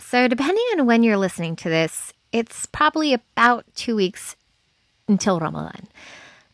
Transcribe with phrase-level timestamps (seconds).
[0.00, 4.36] So, depending on when you're listening to this, it's probably about two weeks
[5.08, 5.88] until Ramadan.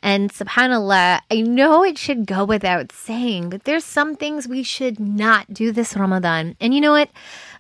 [0.01, 5.01] And subhanAllah, I know it should go without saying, but there's some things we should
[5.01, 6.55] not do this Ramadan.
[6.61, 7.11] And you know what?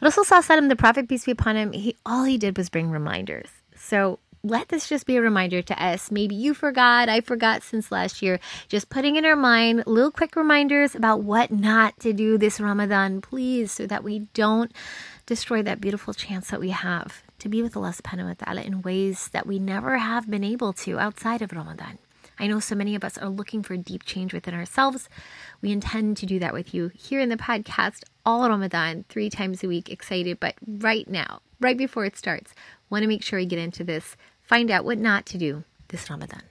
[0.00, 3.48] Rasul the Prophet, peace be upon him, he all he did was bring reminders.
[3.74, 6.10] So let this just be a reminder to us.
[6.10, 8.38] Maybe you forgot, I forgot since last year.
[8.68, 13.20] Just putting in our mind little quick reminders about what not to do this Ramadan,
[13.20, 14.72] please, so that we don't
[15.26, 18.82] destroy that beautiful chance that we have to be with Allah subhanahu wa ta'ala in
[18.82, 21.98] ways that we never have been able to outside of Ramadan.
[22.38, 25.08] I know so many of us are looking for deep change within ourselves.
[25.62, 29.64] We intend to do that with you here in the podcast all Ramadan, three times
[29.64, 29.90] a week.
[29.90, 32.54] Excited, but right now, right before it starts,
[32.90, 36.08] want to make sure we get into this, find out what not to do this
[36.10, 36.42] Ramadan.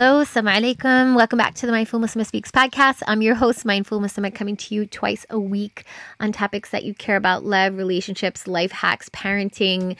[0.00, 1.14] Hello, assalamu alaikum.
[1.14, 3.04] Welcome back to the Mindful Muslim Speaks podcast.
[3.06, 5.84] I'm your host, Mindful Muslim, coming to you twice a week
[6.18, 9.96] on topics that you care about love, relationships, life hacks, parenting,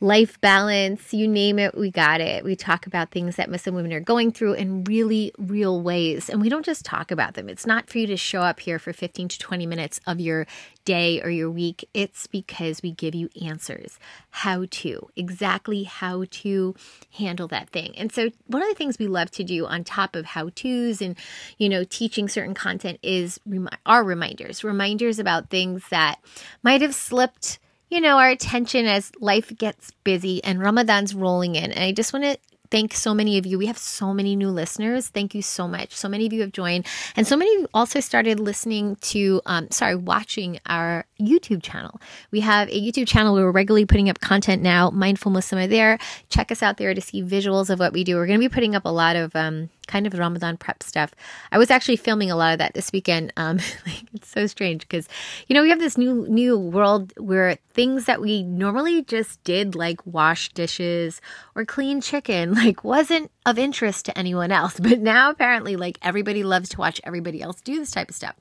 [0.00, 2.44] life balance, you name it, we got it.
[2.44, 6.28] We talk about things that Muslim women are going through in really real ways.
[6.28, 7.48] And we don't just talk about them.
[7.48, 10.46] It's not for you to show up here for 15 to 20 minutes of your
[10.84, 11.88] day or your week.
[11.94, 13.98] It's because we give you answers,
[14.30, 16.74] how to, exactly how to
[17.12, 17.96] handle that thing.
[17.96, 21.00] And so, one of the things we love to do on top of how to's
[21.00, 21.16] and,
[21.56, 26.18] you know, teaching certain content is remi- our reminders, reminders about things that
[26.62, 31.70] might have slipped you know, our attention as life gets busy and Ramadan's rolling in.
[31.70, 32.38] And I just want to
[32.70, 33.56] thank so many of you.
[33.56, 35.06] We have so many new listeners.
[35.06, 35.94] Thank you so much.
[35.94, 39.40] So many of you have joined, and so many of you also started listening to,
[39.46, 42.00] um, sorry, watching our YouTube channel.
[42.32, 44.90] We have a YouTube channel where we're regularly putting up content now.
[44.90, 45.98] Mindful Muslim there.
[46.30, 48.16] Check us out there to see visuals of what we do.
[48.16, 51.14] We're going to be putting up a lot of um, kind of Ramadan prep stuff.
[51.52, 53.32] I was actually filming a lot of that this weekend.
[53.36, 53.56] Um,
[53.86, 55.08] like, it's so strange because
[55.46, 59.74] you know we have this new new world where things that we normally just did,
[59.74, 61.20] like wash dishes
[61.54, 64.80] or clean chicken, like wasn't of interest to anyone else.
[64.84, 68.34] But now apparently, like everybody loves to watch everybody else do this type of stuff.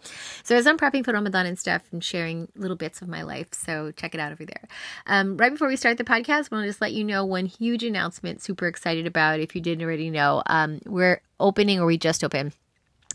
[0.44, 3.48] So as I'm prepping for Ramadan and stuff, I'm sharing little bits of my life.
[3.54, 4.68] So check it out over there.
[5.08, 7.46] Um, right before we start the podcast, I want to just let you know one
[7.46, 8.42] huge announcement.
[8.42, 9.40] Super excited about.
[9.40, 12.54] If you didn't already know, um, we're opening or we just opened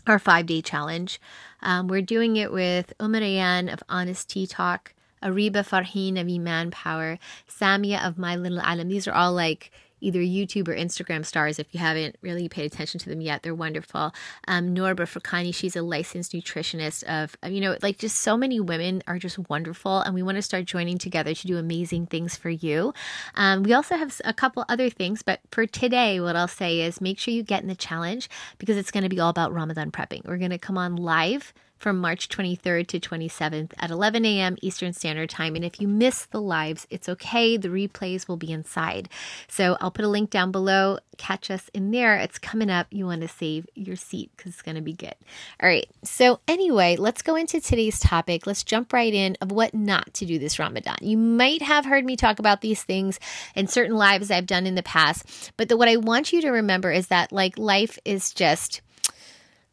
[0.07, 1.19] our five day challenge.
[1.61, 6.71] Um, we're doing it with Umar Ayan of Honest Tea Talk, Ariba Farheen of Iman
[6.71, 7.19] Power,
[7.49, 8.87] Samia of My Little Alam.
[8.87, 12.99] These are all like either YouTube or Instagram stars if you haven't really paid attention
[12.99, 13.43] to them yet.
[13.43, 14.13] They're wonderful.
[14.47, 19.03] Um, Norba Furkani, she's a licensed nutritionist of, you know, like just so many women
[19.07, 20.01] are just wonderful.
[20.01, 22.93] And we want to start joining together to do amazing things for you.
[23.35, 27.01] Um, we also have a couple other things, but for today, what I'll say is
[27.01, 29.91] make sure you get in the challenge because it's going to be all about Ramadan
[29.91, 30.25] prepping.
[30.25, 34.57] We're going to come on live from March 23rd to 27th at 11 a.m.
[34.61, 35.55] Eastern Standard Time.
[35.55, 37.57] And if you miss the lives, it's okay.
[37.57, 39.09] The replays will be inside.
[39.47, 40.99] So I'll put a link down below.
[41.17, 42.17] Catch us in there.
[42.17, 42.87] It's coming up.
[42.91, 45.15] You want to save your seat because it's going to be good.
[45.61, 45.89] All right.
[46.03, 48.45] So, anyway, let's go into today's topic.
[48.45, 50.97] Let's jump right in of what not to do this Ramadan.
[51.01, 53.19] You might have heard me talk about these things
[53.55, 56.49] in certain lives I've done in the past, but the, what I want you to
[56.49, 58.81] remember is that like life is just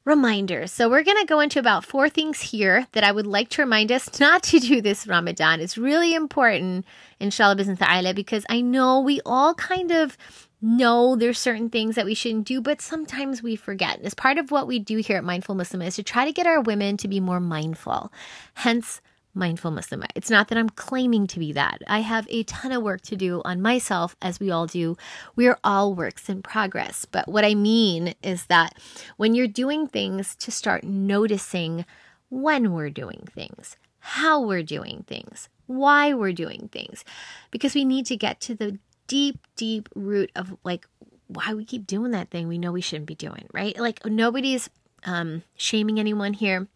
[0.06, 0.72] reminders.
[0.72, 3.62] So, we're going to go into about four things here that I would like to
[3.62, 5.60] remind us not to do this Ramadan.
[5.60, 6.86] It's really important,
[7.20, 10.16] inshallah, bi'idhnillah ta'ala, because I know we all kind of
[10.62, 13.98] know there's certain things that we shouldn't do, but sometimes we forget.
[13.98, 16.32] And as part of what we do here at Mindful Muslim is to try to
[16.32, 18.10] get our women to be more mindful.
[18.54, 19.00] Hence,
[19.36, 20.02] mindful Muslim.
[20.14, 21.82] It's not that I'm claiming to be that.
[21.86, 24.96] I have a ton of work to do on myself, as we all do.
[25.36, 27.04] We are all works in progress.
[27.04, 28.74] But what I mean is that
[29.16, 31.84] when you're doing things, to start noticing
[32.28, 37.04] when we're doing things, how we're doing things, why we're doing things,
[37.50, 40.86] because we need to get to the deep, deep root of like
[41.28, 43.78] why we keep doing that thing we know we shouldn't be doing, right?
[43.78, 44.70] Like nobody's
[45.04, 46.68] um, shaming anyone here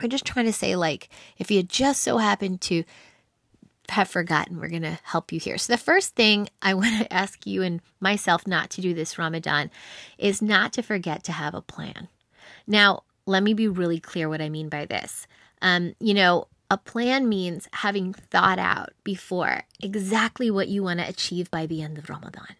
[0.00, 1.08] we're just trying to say, like,
[1.38, 2.84] if you just so happen to
[3.90, 5.58] have forgotten, we're going to help you here.
[5.58, 9.18] So, the first thing I want to ask you and myself not to do this
[9.18, 9.70] Ramadan
[10.18, 12.08] is not to forget to have a plan.
[12.66, 15.26] Now, let me be really clear what I mean by this.
[15.62, 21.08] Um, you know, a plan means having thought out before exactly what you want to
[21.08, 22.56] achieve by the end of Ramadan.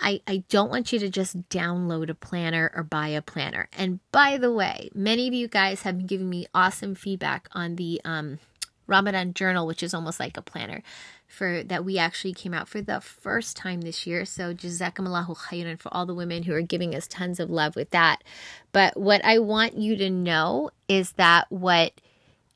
[0.00, 3.68] I, I don't want you to just download a planner or buy a planner.
[3.76, 7.76] And by the way, many of you guys have been giving me awesome feedback on
[7.76, 8.38] the um,
[8.86, 10.82] Ramadan journal, which is almost like a planner.
[11.28, 14.24] for that we actually came out for the first time this year.
[14.24, 17.90] So jazakumullahu khairan for all the women who are giving us tons of love with
[17.90, 18.24] that.
[18.72, 21.92] But what I want you to know is that what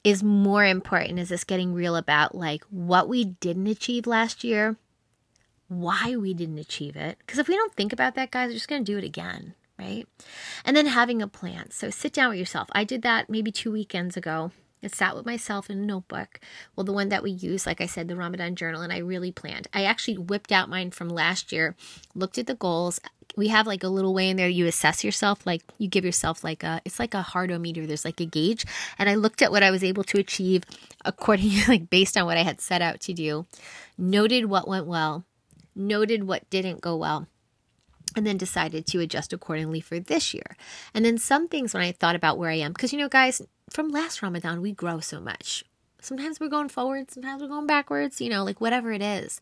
[0.03, 4.77] is more important is us getting real about like what we didn't achieve last year,
[5.81, 7.19] why we didn't achieve it.
[7.19, 9.55] Because if we don't think about that, guys, we're just going to do it again,
[9.79, 10.07] right?
[10.65, 11.71] And then having a plan.
[11.71, 12.69] So sit down with yourself.
[12.73, 14.53] I did that maybe two weekends ago.
[14.83, 16.41] I sat with myself in a notebook.
[16.75, 19.31] Well, the one that we use, like I said, the Ramadan journal, and I really
[19.31, 19.69] planned.
[19.73, 21.77] I actually whipped out mine from last year,
[22.17, 23.01] looked at the goals.
[23.37, 26.43] We have like a little way in there you assess yourself, like you give yourself
[26.43, 27.87] like a, it's like a hardometer.
[27.87, 28.67] There's like a gauge.
[28.99, 30.65] And I looked at what I was able to achieve
[31.05, 33.47] according, like based on what I had set out to do,
[33.97, 35.25] noted what went well,
[35.75, 37.27] noted what didn't go well
[38.17, 40.57] and then decided to adjust accordingly for this year.
[40.93, 43.43] And then some things when I thought about where I am, because you know, guys,
[43.71, 45.65] from last Ramadan, we grow so much.
[46.01, 49.41] Sometimes we're going forward, sometimes we're going backwards, you know, like whatever it is.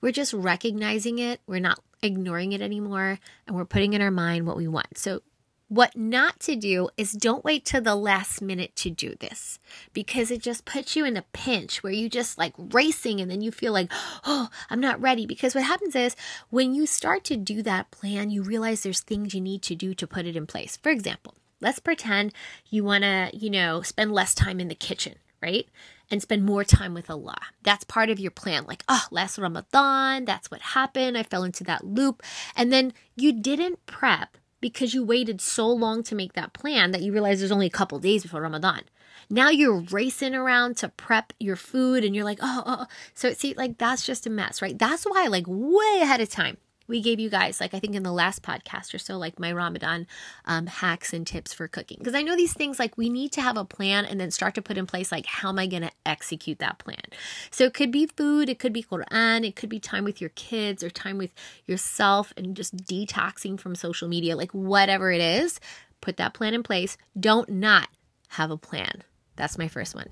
[0.00, 4.46] We're just recognizing it, we're not ignoring it anymore, and we're putting in our mind
[4.46, 4.96] what we want.
[4.96, 5.20] So
[5.68, 9.58] what not to do is don't wait till the last minute to do this
[9.92, 13.42] because it just puts you in a pinch where you just like racing and then
[13.42, 13.92] you feel like,
[14.24, 15.26] oh, I'm not ready.
[15.26, 16.16] Because what happens is
[16.48, 19.94] when you start to do that plan, you realize there's things you need to do
[19.94, 20.78] to put it in place.
[20.78, 22.32] For example, let's pretend
[22.70, 25.68] you want to, you know, spend less time in the kitchen, right?
[26.10, 27.38] And spend more time with Allah.
[27.62, 28.64] That's part of your plan.
[28.64, 31.18] Like, oh, last Ramadan, that's what happened.
[31.18, 32.22] I fell into that loop.
[32.56, 37.02] And then you didn't prep because you waited so long to make that plan that
[37.02, 38.82] you realize there's only a couple days before Ramadan.
[39.30, 42.86] Now you're racing around to prep your food and you're like, oh, oh, oh.
[43.14, 44.78] so see, like that's just a mess, right?
[44.78, 46.56] That's why, like, way ahead of time,
[46.88, 49.52] we gave you guys, like I think in the last podcast or so, like my
[49.52, 50.06] Ramadan
[50.46, 51.98] um, hacks and tips for cooking.
[51.98, 54.54] Because I know these things, like we need to have a plan and then start
[54.54, 57.02] to put in place, like, how am I going to execute that plan?
[57.50, 60.30] So it could be food, it could be Quran, it could be time with your
[60.30, 61.32] kids or time with
[61.66, 65.60] yourself and just detoxing from social media, like whatever it is,
[66.00, 66.96] put that plan in place.
[67.18, 67.88] Don't not
[68.28, 69.02] have a plan.
[69.36, 70.08] That's my first one.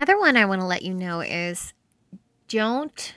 [0.00, 1.72] Another one I want to let you know is
[2.48, 3.14] don't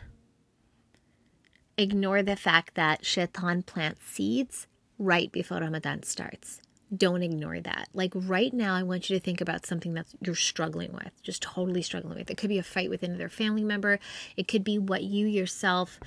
[1.79, 4.67] ignore the fact that shaitan plants seeds
[4.97, 6.61] right before Ramadan starts.
[6.95, 7.87] Don't ignore that.
[7.93, 11.41] Like right now, I want you to think about something that you're struggling with, just
[11.41, 12.29] totally struggling with.
[12.29, 13.99] It could be a fight with another family member.
[14.35, 15.99] It could be what you yourself,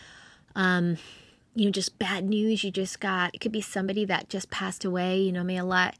[0.57, 0.99] um,
[1.55, 3.35] you know, just bad news you just got.
[3.35, 5.21] It could be somebody that just passed away.
[5.21, 5.93] You know, may Allah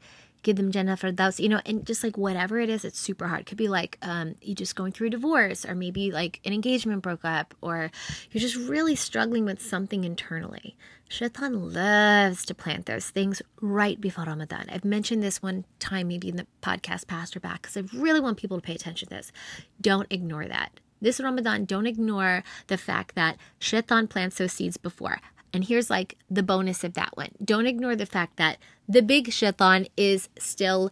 [0.43, 3.41] give them Jannah Firdaus, you know, and just like whatever it is, it's super hard.
[3.41, 6.53] It could be like um, you just going through a divorce, or maybe like an
[6.53, 7.89] engagement broke up, or
[8.31, 10.77] you're just really struggling with something internally.
[11.09, 14.65] Shaitan loves to plant those things right before Ramadan.
[14.69, 18.19] I've mentioned this one time, maybe in the podcast past or back, because I really
[18.19, 19.31] want people to pay attention to this.
[19.79, 20.79] Don't ignore that.
[21.01, 25.19] This Ramadan, don't ignore the fact that Shaitan plants those seeds before.
[25.53, 27.29] And here's like the bonus of that one.
[27.43, 28.57] Don't ignore the fact that
[28.89, 30.91] the big shaitan is still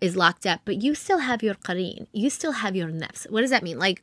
[0.00, 2.06] is locked up, but you still have your qareen.
[2.12, 3.30] You still have your nafs.
[3.30, 3.78] What does that mean?
[3.78, 4.02] Like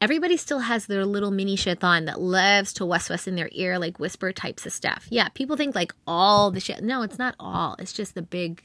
[0.00, 3.98] everybody still has their little mini shaitan that loves to waswas in their ear, like
[3.98, 5.06] whisper types of stuff.
[5.08, 6.82] Yeah, people think like all the shit.
[6.82, 7.76] No, it's not all.
[7.78, 8.62] It's just the big,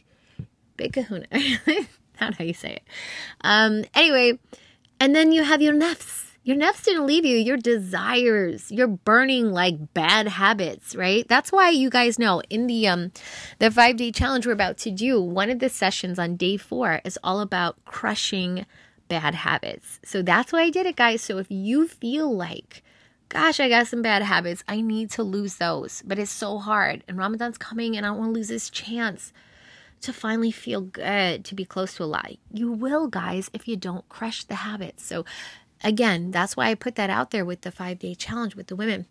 [0.76, 1.28] big kahuna.
[2.20, 2.84] not how you say it.
[3.42, 4.40] Um, anyway,
[5.00, 8.72] and then you have your nafs your nafs didn't leave you, your desires.
[8.72, 11.28] You're burning like bad habits, right?
[11.28, 13.12] That's why you guys know in the um
[13.60, 17.20] the 5-day challenge we're about to do, one of the sessions on day 4 is
[17.24, 18.66] all about crushing
[19.08, 20.00] bad habits.
[20.04, 21.22] So that's why I did it, guys.
[21.22, 22.84] So if you feel like
[23.32, 24.62] gosh, I got some bad habits.
[24.68, 26.04] I need to lose those.
[26.06, 27.04] But it's so hard.
[27.08, 29.32] And Ramadan's coming and I don't want to lose this chance
[30.02, 32.32] to finally feel good, to be close to Allah.
[32.52, 35.06] You will, guys, if you don't crush the habits.
[35.06, 35.24] So
[35.84, 38.76] again, that's why I put that out there with the five day challenge with the
[38.76, 39.06] women.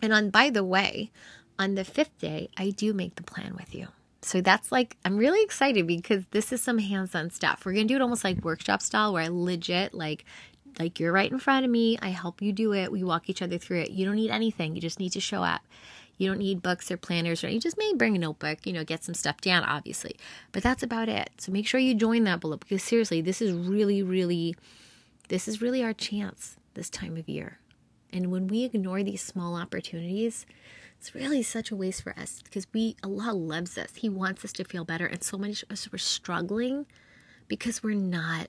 [0.00, 1.10] And on, by the way,
[1.58, 3.88] on the fifth day, I do make the plan with you.
[4.22, 7.64] So that's like, I'm really excited because this is some hands on stuff.
[7.64, 10.24] We're going to do it almost like workshop style where I legit, like,
[10.78, 11.98] like you're right in front of me.
[12.00, 12.92] I help you do it.
[12.92, 13.90] We walk each other through it.
[13.90, 14.74] You don't need anything.
[14.74, 15.62] You just need to show up.
[16.18, 18.84] You don't need books or planners or you just may bring a notebook, you know,
[18.84, 20.16] get some stuff down, obviously.
[20.52, 21.30] But that's about it.
[21.38, 24.54] So make sure you join that below because seriously, this is really, really
[25.32, 27.58] this is really our chance this time of year.
[28.12, 30.44] And when we ignore these small opportunities,
[31.00, 33.94] it's really such a waste for us because we Allah loves us.
[33.94, 35.06] He wants us to feel better.
[35.06, 36.84] And so many of us we're struggling
[37.48, 38.48] because we're not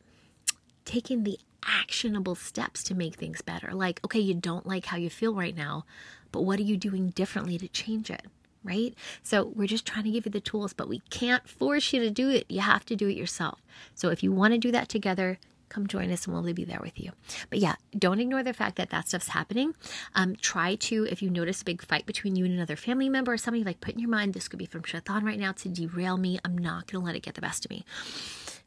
[0.84, 3.74] taking the actionable steps to make things better.
[3.74, 5.86] Like, okay, you don't like how you feel right now,
[6.34, 8.26] but what are you doing differently to change it?
[8.62, 8.94] Right?
[9.24, 12.12] So, we're just trying to give you the tools, but we can't force you to
[12.12, 12.46] do it.
[12.50, 13.62] You have to do it yourself.
[13.96, 15.40] So, if you want to do that together,
[15.74, 17.12] come join us and we'll be there with you.
[17.50, 19.76] But yeah, don't ignore the fact that that stuff's happening.
[20.16, 23.34] Um, try to, if you notice a big fight between you and another family member
[23.34, 25.70] or somebody, like put in your mind, this could be from Shaitan right now to
[25.70, 26.40] derail me.
[26.46, 27.86] I'm not going to let it get the best of me.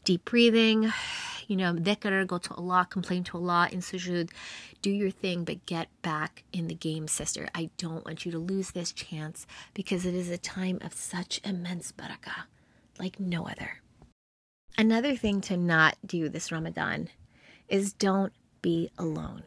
[0.04, 0.92] Deep breathing,
[1.46, 4.30] you know, dhikr, go to Allah, complain to Allah in sujood,
[4.82, 7.48] do your thing, but get back in the game, sister.
[7.54, 11.40] I don't want you to lose this chance because it is a time of such
[11.44, 12.44] immense barakah,
[12.98, 13.80] like no other.
[14.78, 17.08] Another thing to not do this Ramadan
[17.68, 19.42] is don't be alone.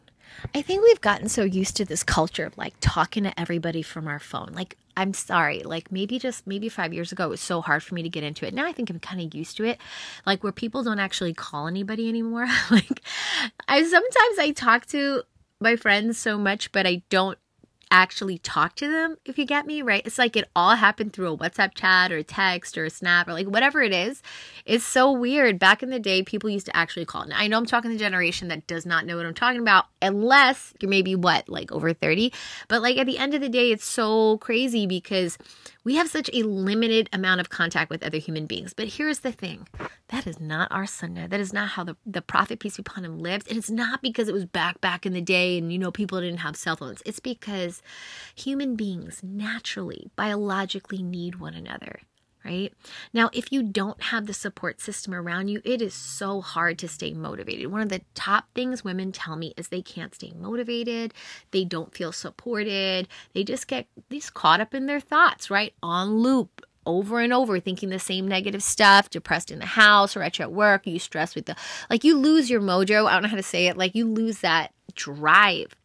[0.54, 4.08] I think we've gotten so used to this culture of like talking to everybody from
[4.08, 4.52] our phone.
[4.54, 7.96] Like, I'm sorry, like maybe just maybe five years ago, it was so hard for
[7.96, 8.54] me to get into it.
[8.54, 9.80] Now I think I'm kind of used to it.
[10.26, 12.48] Like, where people don't actually call anybody anymore.
[12.72, 13.02] like,
[13.68, 15.24] I sometimes I talk to
[15.60, 17.38] my friends so much, but I don't
[17.92, 20.06] actually talk to them, if you get me, right?
[20.06, 23.28] It's like it all happened through a WhatsApp chat or a text or a snap
[23.28, 24.22] or like whatever it is.
[24.66, 25.58] It's so weird.
[25.60, 27.26] Back in the day, people used to actually call.
[27.26, 29.86] Now, I know I'm talking the generation that does not know what I'm talking about,
[30.02, 32.32] unless you're maybe what, like over 30.
[32.68, 35.38] But like at the end of the day, it's so crazy because
[35.84, 38.74] we have such a limited amount of contact with other human beings.
[38.74, 39.68] But here's the thing
[40.10, 41.28] that is not our sunnah.
[41.28, 43.48] That is not how the, the Prophet, peace be upon him, lived.
[43.48, 46.20] And it's not because it was back, back in the day and, you know, people
[46.20, 47.02] didn't have cell phones.
[47.06, 47.79] It's because
[48.36, 52.00] human beings naturally, biologically need one another
[52.46, 52.74] right?
[53.14, 56.88] Now, if you don't have the support system around you, it is so hard to
[56.88, 57.68] stay motivated.
[57.68, 61.14] One of the top things women tell me is they can't stay motivated,
[61.52, 65.74] they don't feel supported, they just get these caught up in their thoughts, right?
[65.84, 66.66] On loop.
[66.86, 70.50] Over and over, thinking the same negative stuff, depressed in the house or at your
[70.50, 71.56] work, you stress with the
[71.88, 73.06] like you lose your mojo.
[73.06, 75.76] I don't know how to say it, like you lose that drive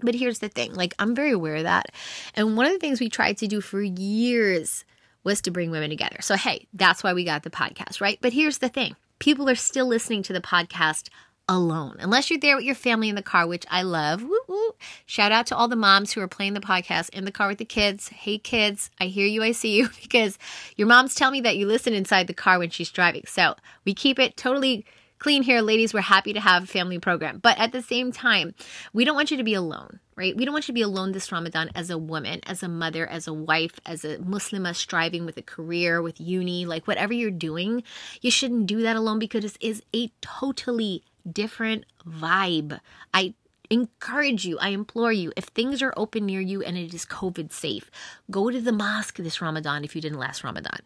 [0.00, 1.86] but here's the thing like, I'm very aware of that.
[2.34, 4.84] And one of the things we tried to do for years
[5.24, 6.18] was to bring women together.
[6.20, 8.18] So, hey, that's why we got the podcast, right?
[8.20, 11.08] But here's the thing people are still listening to the podcast
[11.48, 14.22] alone, unless you're there with your family in the car, which I love.
[14.22, 14.74] Woo, woo.
[15.06, 17.58] Shout out to all the moms who are playing the podcast in the car with
[17.58, 18.08] the kids.
[18.08, 20.38] Hey, kids, I hear you, I see you, because
[20.76, 23.24] your moms tell me that you listen inside the car when she's driving.
[23.26, 24.84] So we keep it totally
[25.24, 25.94] clean here, ladies.
[25.94, 27.38] We're happy to have family program.
[27.38, 28.54] But at the same time,
[28.92, 30.36] we don't want you to be alone, right?
[30.36, 33.06] We don't want you to be alone this Ramadan as a woman, as a mother,
[33.06, 37.30] as a wife, as a Muslimah striving with a career, with uni, like whatever you're
[37.30, 37.82] doing.
[38.20, 42.78] You shouldn't do that alone because it is a totally different vibe.
[43.14, 43.32] I
[43.70, 47.50] encourage you, I implore you, if things are open near you and it is COVID
[47.50, 47.90] safe,
[48.30, 50.80] go to the mosque this Ramadan if you didn't last Ramadan.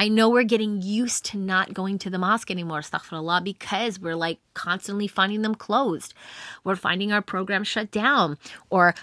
[0.00, 4.16] I know we're getting used to not going to the mosque anymore, astaghfirullah, because we're
[4.16, 6.14] like constantly finding them closed.
[6.64, 8.38] We're finding our program shut down
[8.70, 8.94] or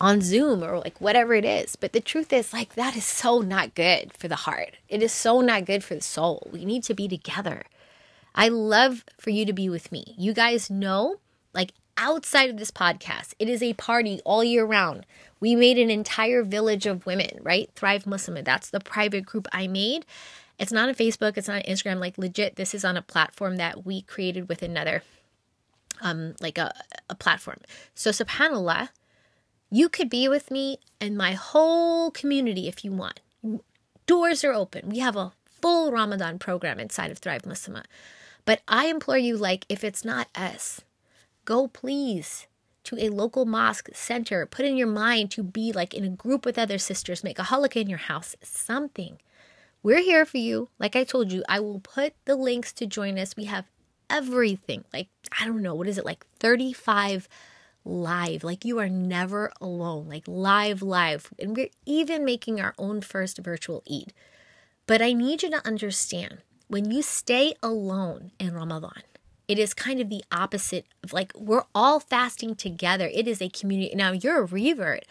[0.00, 1.74] on Zoom or like whatever it is.
[1.74, 4.76] But the truth is, like, that is so not good for the heart.
[4.88, 6.48] It is so not good for the soul.
[6.52, 7.64] We need to be together.
[8.32, 10.14] I love for you to be with me.
[10.16, 11.16] You guys know,
[11.52, 15.04] like, outside of this podcast, it is a party all year round.
[15.40, 17.70] We made an entire village of women, right?
[17.74, 18.44] Thrive Muslim.
[18.44, 20.06] That's the private group I made.
[20.58, 21.98] It's not on Facebook, it's not on Instagram.
[21.98, 25.02] Like legit, this is on a platform that we created with another,
[26.00, 26.72] um, like a,
[27.10, 27.58] a platform.
[27.94, 28.90] So subhanAllah,
[29.70, 33.20] you could be with me and my whole community if you want.
[34.06, 34.88] Doors are open.
[34.88, 37.84] We have a full Ramadan program inside of Thrive Muslimah.
[38.44, 40.82] But I implore you, like, if it's not us,
[41.44, 42.46] go please
[42.84, 44.44] to a local mosque center.
[44.46, 47.24] Put in your mind to be like in a group with other sisters.
[47.24, 48.36] Make a halaqah in your house.
[48.42, 49.18] Something.
[49.84, 50.70] We're here for you.
[50.78, 53.36] Like I told you, I will put the links to join us.
[53.36, 53.66] We have
[54.08, 54.84] everything.
[54.94, 56.06] Like, I don't know, what is it?
[56.06, 57.28] Like 35
[57.84, 58.42] live.
[58.42, 60.08] Like you are never alone.
[60.08, 61.28] Like live, live.
[61.38, 64.14] And we're even making our own first virtual Eid.
[64.86, 66.38] But I need you to understand
[66.68, 69.02] when you stay alone in Ramadan,
[69.46, 73.10] it is kind of the opposite of like we're all fasting together.
[73.12, 73.94] It is a community.
[73.94, 75.04] Now you're a revert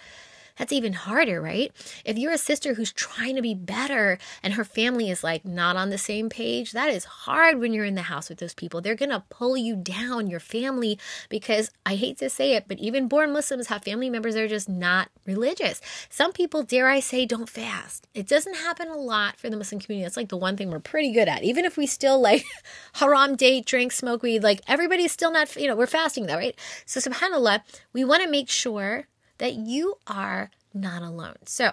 [0.58, 1.72] that's even harder, right?
[2.06, 5.76] If you're a sister who's trying to be better and her family is like not
[5.76, 8.82] on the same page, that is hard when you're in the house with those people.
[8.82, 12.80] They're going to pull you down, your family, because I hate to say it, but
[12.80, 15.82] even born Muslims have family members that are just not religious.
[16.10, 18.08] Some people, dare I say, don't fast.
[18.14, 20.06] It doesn't happen a lot for the Muslim community.
[20.06, 21.44] That's like the one thing we're pretty good at.
[21.44, 22.44] Even if we still like
[22.94, 26.58] haram date, drink, smoke weed, like everybody's still not, you know, we're fasting though, right?
[26.86, 29.08] So subhanAllah, we want to make sure
[29.38, 31.38] that you are not alone.
[31.46, 31.72] So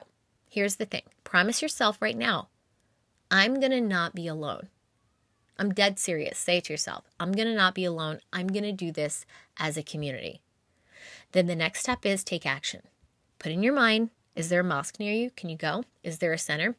[0.49, 2.49] here's the thing promise yourself right now,
[3.31, 4.69] I'm going to not be alone.
[5.59, 6.39] I'm dead serious.
[6.39, 8.21] Say it to yourself I'm going to not be alone.
[8.33, 9.27] I'm going to do this
[9.59, 10.41] as a community.
[11.33, 12.83] Then the next step is take action.
[13.39, 15.31] Put in your mind is there a mosque near you?
[15.31, 15.85] Can you go?
[16.03, 16.77] Is there a center?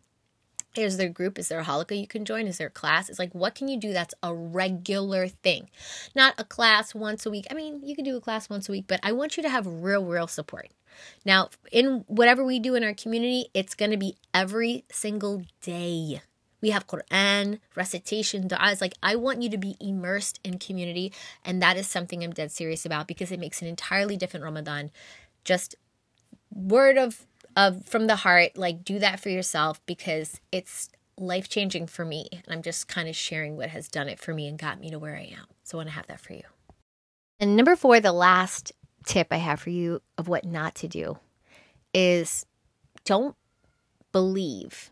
[0.75, 1.37] Is there a group?
[1.37, 2.47] Is there a halaqah you can join?
[2.47, 3.09] Is there a class?
[3.09, 5.69] It's like, what can you do that's a regular thing?
[6.15, 7.45] Not a class once a week.
[7.51, 9.49] I mean, you can do a class once a week, but I want you to
[9.49, 10.69] have real, real support.
[11.25, 16.21] Now, in whatever we do in our community, it's going to be every single day.
[16.61, 18.81] We have Quran, recitation, du'as.
[18.81, 21.11] Like, I want you to be immersed in community.
[21.43, 24.91] And that is something I'm dead serious about because it makes an entirely different Ramadan.
[25.43, 25.75] Just
[26.53, 31.87] word of of from the heart like do that for yourself because it's life changing
[31.87, 32.27] for me.
[32.31, 34.89] And i'm just kind of sharing what has done it for me and got me
[34.89, 35.45] to where i am.
[35.63, 36.43] So i want to have that for you.
[37.39, 38.71] And number four the last
[39.05, 41.17] tip i have for you of what not to do
[41.93, 42.45] is
[43.03, 43.35] don't
[44.11, 44.91] believe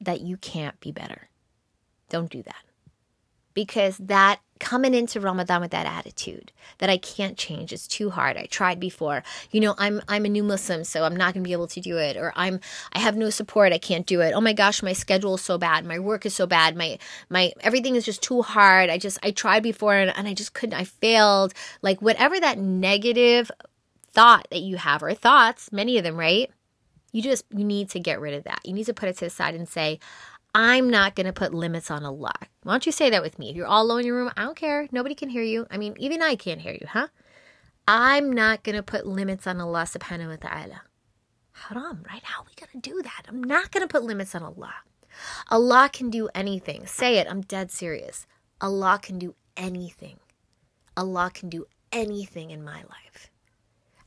[0.00, 1.28] that you can't be better.
[2.08, 2.64] Don't do that.
[3.54, 7.72] Because that coming into Ramadan with that attitude that I can't change.
[7.72, 8.36] It's too hard.
[8.36, 9.22] I tried before.
[9.50, 11.80] You know, I'm I'm a new Muslim, so I'm not going to be able to
[11.80, 12.60] do it or I'm
[12.92, 13.72] I have no support.
[13.72, 14.32] I can't do it.
[14.32, 15.84] Oh my gosh, my schedule is so bad.
[15.84, 16.76] My work is so bad.
[16.76, 16.98] My
[17.28, 18.90] my everything is just too hard.
[18.90, 20.78] I just I tried before and, and I just couldn't.
[20.78, 21.54] I failed.
[21.82, 23.50] Like whatever that negative
[24.12, 26.50] thought that you have or thoughts, many of them, right?
[27.12, 28.60] You just you need to get rid of that.
[28.64, 30.00] You need to put it to the side and say,
[30.58, 32.32] I'm not going to put limits on Allah.
[32.62, 33.50] Why don't you say that with me?
[33.50, 34.88] If you're all alone in your room, I don't care.
[34.90, 35.66] Nobody can hear you.
[35.70, 37.08] I mean, even I can't hear you, huh?
[37.86, 40.80] I'm not going to put limits on Allah subhanahu wa ta'ala.
[41.52, 42.22] Haram, right?
[42.22, 43.24] How are we going to do that?
[43.28, 44.72] I'm not going to put limits on Allah.
[45.50, 46.86] Allah can do anything.
[46.86, 47.26] Say it.
[47.28, 48.26] I'm dead serious.
[48.58, 50.16] Allah can do anything.
[50.96, 53.30] Allah can do anything in my life.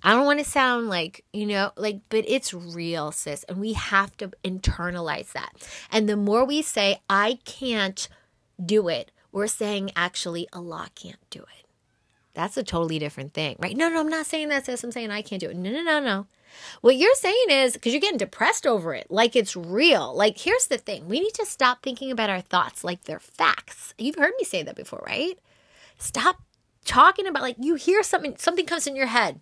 [0.04, 3.44] I don't want to sound like, you know, like, but it's real, sis.
[3.46, 5.52] And we have to internalize that.
[5.92, 8.08] And the more we say, I can't
[8.64, 11.68] do it, we're saying, actually, Allah can't do it.
[12.34, 13.76] That's a totally different thing, right?
[13.76, 14.84] No, no, I'm not saying that, sis.
[14.84, 15.58] I'm saying I can't do it.
[15.58, 16.28] No, no, no, no.
[16.82, 20.16] What you're saying is because you're getting depressed over it, like it's real.
[20.16, 23.94] Like, here's the thing we need to stop thinking about our thoughts like they're facts.
[23.98, 25.38] You've heard me say that before, right?
[25.98, 26.42] Stop
[26.86, 29.42] talking about like you hear something, something comes in your head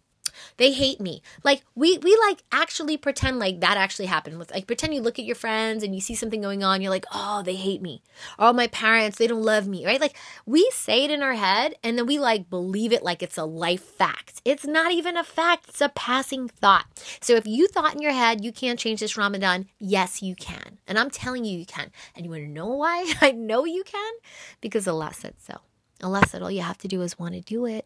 [0.58, 1.22] they hate me.
[1.44, 4.40] Like we we like actually pretend like that actually happened.
[4.52, 7.06] Like pretend you look at your friends and you see something going on, you're like,
[7.14, 8.02] "Oh, they hate me."
[8.40, 10.02] Oh, my parents, they don't love me, right?
[10.02, 13.38] Like we say it in our head and then we like believe it like it's
[13.38, 14.42] a life fact.
[14.46, 16.86] It's not even a fact, it's a passing thought.
[17.22, 20.80] So if you thought in your head you can't change this Ramadan, yes, you can.
[20.88, 21.92] And I'm telling you you can.
[22.16, 23.14] And you want to know why?
[23.22, 24.14] I know you can
[24.62, 25.62] because Allah said so.
[26.04, 27.86] Allah said all you have to do is want to do it.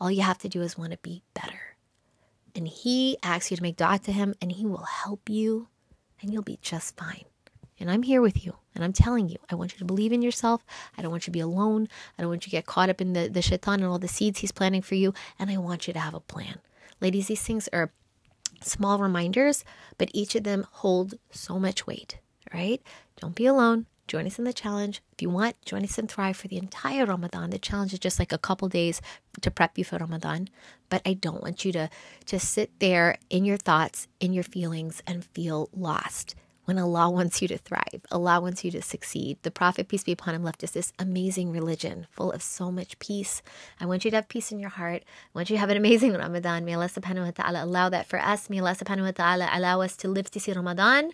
[0.00, 1.69] All you have to do is want to be better.
[2.54, 5.68] And He asks you to make dua to Him, and He will help you,
[6.20, 7.24] and you'll be just fine.
[7.78, 8.56] And I'm here with you.
[8.74, 10.64] And I'm telling you, I want you to believe in yourself.
[10.96, 11.88] I don't want you to be alone.
[12.16, 14.06] I don't want you to get caught up in the, the shaitan and all the
[14.06, 15.14] seeds he's planting for you.
[15.38, 16.60] And I want you to have a plan.
[17.00, 17.90] Ladies, these things are
[18.62, 19.64] small reminders,
[19.98, 22.18] but each of them hold so much weight,
[22.52, 22.82] right?
[23.20, 23.86] Don't be alone.
[24.10, 25.02] Join us in the challenge.
[25.12, 27.50] If you want, join us in Thrive for the entire Ramadan.
[27.50, 29.00] The challenge is just like a couple days
[29.40, 30.48] to prep you for Ramadan.
[30.88, 31.88] But I don't want you to,
[32.26, 37.40] to sit there in your thoughts, in your feelings, and feel lost when Allah wants
[37.40, 38.04] you to thrive.
[38.10, 39.38] Allah wants you to succeed.
[39.42, 42.98] The Prophet, peace be upon him, left us this amazing religion full of so much
[42.98, 43.42] peace.
[43.78, 45.04] I want you to have peace in your heart.
[45.06, 46.64] I want you to have an amazing Ramadan.
[46.64, 48.50] May Allah subhanahu wa ta'ala allow that for us.
[48.50, 51.12] May Allah subhanahu wa ta'ala allow us to live to see Ramadan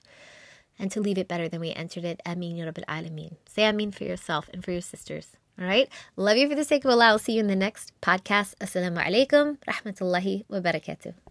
[0.79, 2.21] and to leave it better than we entered it.
[2.27, 3.37] Ameen, Ya Rabbil Alameen.
[3.47, 5.37] Say Ameen for yourself and for your sisters.
[5.59, 5.89] All right?
[6.17, 7.07] Love you for the sake of Allah.
[7.07, 8.55] I'll see you in the next podcast.
[8.61, 9.59] Assalamu alaikum.
[9.69, 11.26] Rahmatullahi wa barakatuh.